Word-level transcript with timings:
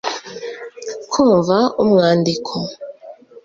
kumva 1.11 1.57
umwandiko 1.81 2.53